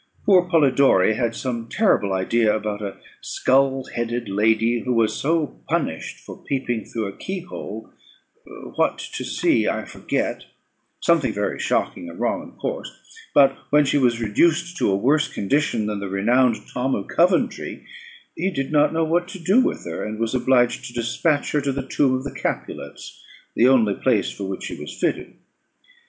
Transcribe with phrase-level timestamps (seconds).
[0.25, 6.17] Poor Polidori had some terrible idea about a skull headed lady, who was so punished
[6.17, 7.93] for peeping through a key hole
[8.77, 10.45] what to see I forget
[11.01, 12.89] something very shocking and wrong of course;
[13.35, 17.85] but when she was reduced to a worse condition than the renowned Tom of Coventry,
[18.35, 21.61] he did not know what to do with her, and was obliged to despatch her
[21.61, 23.23] to the tomb of the Capulets,
[23.55, 25.35] the only place for which she was fitted.